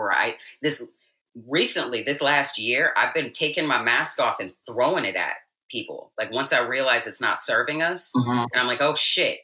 [0.00, 0.34] right?
[0.62, 0.86] This
[1.48, 5.34] recently, this last year, I've been taking my mask off and throwing it at
[5.70, 6.12] people.
[6.18, 8.30] Like once I realize it's not serving us, Mm-hmm.
[8.30, 9.38] and I'm like, oh shit,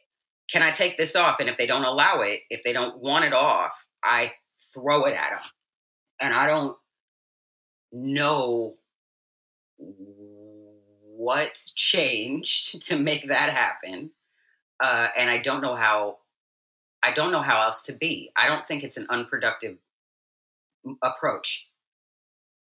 [0.51, 1.39] can I take this off?
[1.39, 4.31] And if they don't allow it, if they don't want it off, I
[4.73, 5.39] throw it at them.
[6.21, 6.77] And I don't
[7.91, 8.75] know
[9.77, 14.11] what changed to make that happen.
[14.79, 16.17] Uh, and I don't know how.
[17.05, 18.31] I don't know how else to be.
[18.37, 19.75] I don't think it's an unproductive
[21.03, 21.69] approach.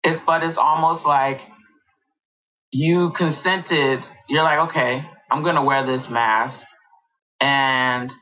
[0.04, 1.42] It's but it's almost like
[2.72, 4.08] you consented.
[4.30, 6.66] You're like, okay, I'm gonna wear this mask,
[7.42, 8.14] and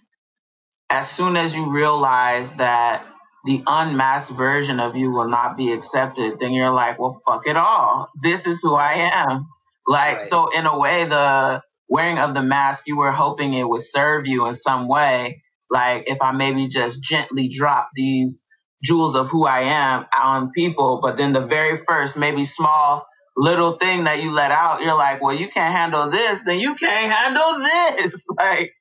[0.91, 3.05] as soon as you realize that
[3.45, 7.57] the unmasked version of you will not be accepted, then you're like, well, fuck it
[7.57, 8.09] all.
[8.23, 9.47] This is who I am.
[9.87, 10.27] Like, Right.
[10.27, 14.27] so in a way, the wearing of the mask, you were hoping it would serve
[14.27, 15.43] you in some way.
[15.71, 18.41] Like, if I maybe just gently drop these
[18.83, 23.73] jewels of who I am on people, but then the very first, maybe small little
[23.77, 27.11] thing that you let out, you're like, well, you can't handle this, then you can't
[27.11, 28.25] handle this.
[28.37, 28.73] Like,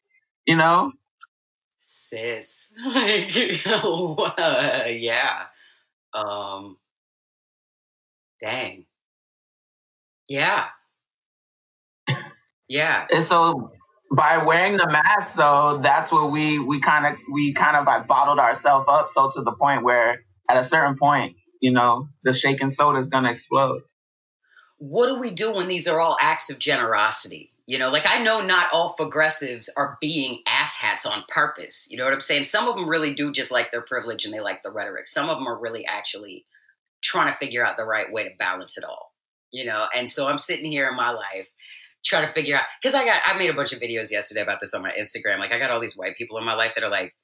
[0.47, 0.93] you know?
[1.79, 2.73] sis.
[2.85, 5.47] Like uh, yeah.
[6.15, 6.79] Um
[8.41, 8.87] dang.
[10.29, 10.69] Yeah.
[12.69, 13.07] Yeah.
[13.13, 13.73] And so
[14.13, 18.07] by wearing the mask though, that's what we we kind of we kind of like
[18.07, 22.33] bottled ourselves up so to the point where at a certain point, you know, the
[22.33, 23.83] shaken soda is gonna explode.
[24.79, 27.53] what do we do when these are all acts of generosity?
[27.67, 32.05] You know like i know not all progressives are being asshats on purpose you know
[32.05, 32.45] what i'm saying?
[32.45, 35.07] Some of them really do just like their privilege and they like the rhetoric.
[35.09, 36.47] Some of them are really actually
[37.03, 39.13] trying to figure out the right way to balance it all
[39.53, 39.87] you know?
[39.97, 41.49] And so i'm sitting here in my life
[42.05, 44.61] trying to figure out because i got i made a bunch of videos yesterday about
[44.61, 45.39] this on my instagram.
[45.39, 47.15] Like i got all these white people in my life that are like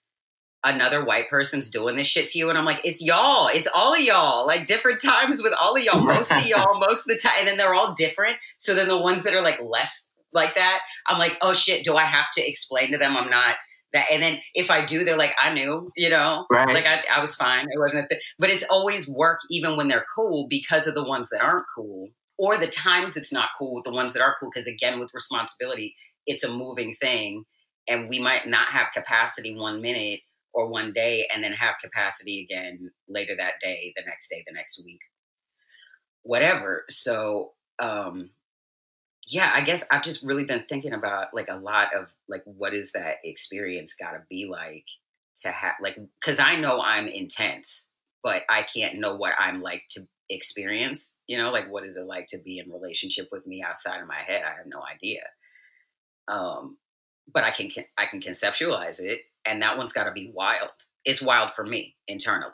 [0.62, 2.48] another white person's doing this shit to you.
[2.48, 3.48] And i'm like it's y'all.
[3.48, 4.46] It's all of y'all.
[4.46, 6.00] Like different times with all of y'all.
[6.00, 8.36] Most of y'all most of the time and then they're all different.
[8.58, 11.84] So then the ones that are like less like that i'm like oh shit.
[11.84, 13.56] Do i have to explain to them i'm not
[13.92, 14.06] that?
[14.12, 16.46] And then if i do they're like i knew you know?
[16.50, 16.74] Right.
[16.74, 17.66] like I, I was fine.
[17.70, 21.04] It wasn't a thing but it's always work even when they're cool because of the
[21.04, 22.08] ones that aren't cool
[22.40, 25.14] or the times it's not cool with the ones that are cool because again with
[25.14, 25.94] responsibility
[26.26, 27.44] it's a moving thing
[27.88, 30.20] and we might not have capacity one minute
[30.52, 34.52] or one day and then have capacity again later that day the next day the
[34.52, 35.00] next week.
[36.22, 38.30] Whatever so um
[39.26, 42.74] yeah i guess i've just really been thinking about like a lot of like what
[42.74, 44.84] is that experience got to be like
[45.34, 47.90] to have like because i know i'm intense
[48.22, 52.06] but i can't know what i'm like to experience you know like what is it
[52.06, 54.42] like to be in relationship with me outside of my head?
[54.44, 55.22] I have no idea.
[56.28, 56.78] Um
[57.32, 60.70] but i can i can conceptualize it and that one's got to be wild.
[61.04, 62.52] It's wild for me internally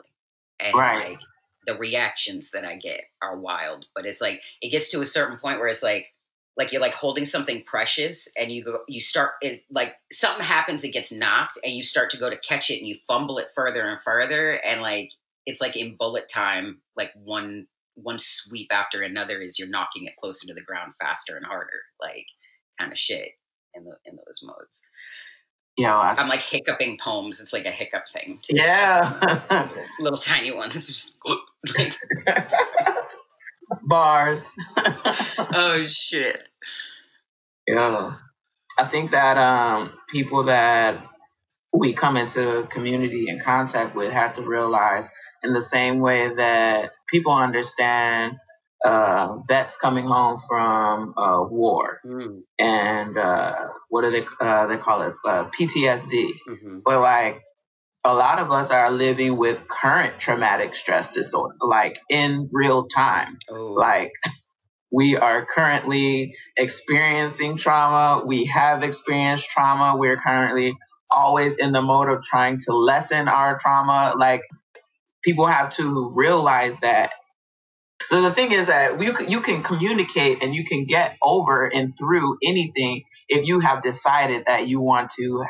[0.59, 1.11] and Right.
[1.11, 1.19] like
[1.65, 5.37] the reactions that i get are wild but it's like it gets to a certain
[5.37, 6.13] point where it's like
[6.55, 10.83] like you're like holding something precious and you go you start it like something happens
[10.83, 13.47] it gets knocked and you start to go to catch it and you fumble it
[13.53, 15.11] further and further and like
[15.47, 17.65] it's like in bullet time like one
[17.95, 21.81] one sweep after another is you're knocking it closer to the ground faster and harder
[21.99, 22.27] like
[22.79, 23.29] kind of shit
[23.73, 24.83] in the in those modes
[25.77, 28.55] Yo, I, i'm like hiccuping poems it's like a hiccup thing too.
[28.55, 29.69] yeah.
[29.99, 31.19] little tiny ones just
[31.77, 31.93] like,
[33.83, 34.41] Bars.
[34.77, 36.43] oh shit
[37.67, 38.15] Yeah.
[38.79, 41.03] I think that um, people that
[41.79, 45.09] we come into community and contact with have to realize
[45.43, 48.33] in the same way that people understand
[48.85, 53.55] uh, vets coming home from uh, war mm, and uh,
[53.89, 55.13] what do they uh, they call it?
[55.25, 56.33] Uh, PTSD.
[56.47, 57.41] hmm But like
[58.03, 63.37] a lot of us are living with current traumatic stress disorder, like in real time.
[63.49, 63.73] Oh.
[63.73, 64.11] Like
[64.91, 68.25] we are currently experiencing trauma.
[68.25, 69.97] We have experienced trauma.
[69.97, 70.77] We're currently
[71.11, 74.13] always in the mode of trying to lessen our trauma.
[74.17, 74.41] Like
[75.23, 77.11] people have to realize that.
[78.07, 81.93] So the thing is that you you can communicate and you can get over and
[81.97, 85.43] through anything if you have decided that you want to